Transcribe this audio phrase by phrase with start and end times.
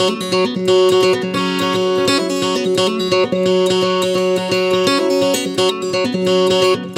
[0.00, 0.22] Thank
[6.84, 6.89] you.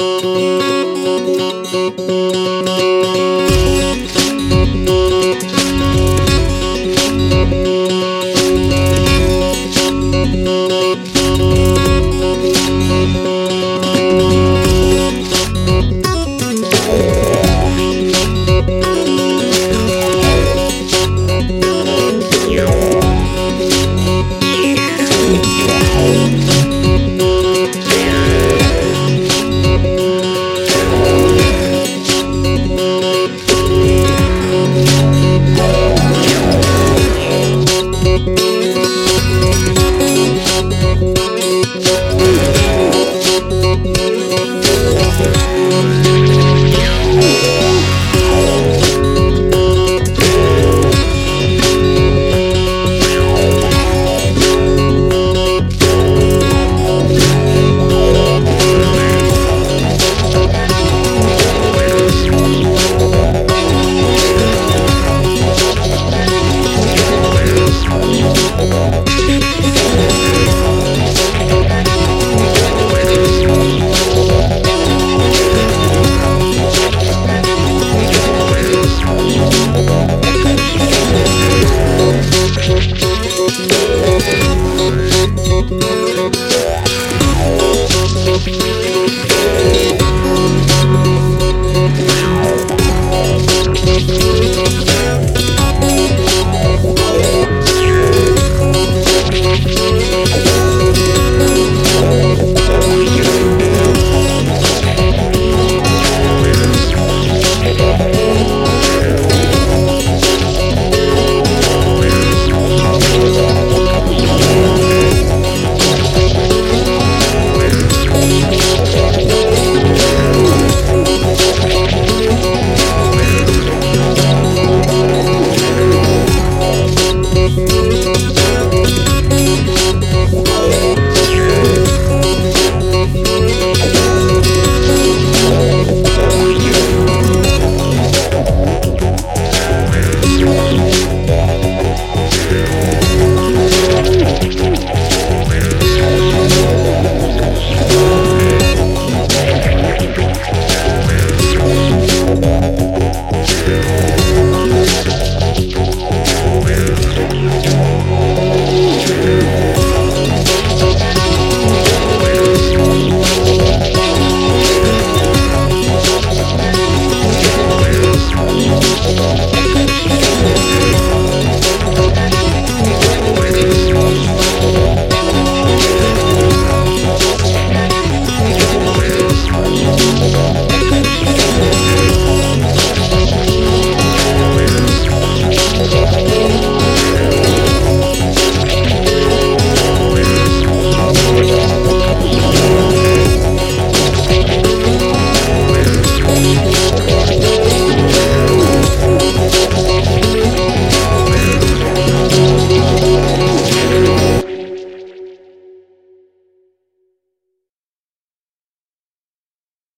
[88.33, 89.12] Música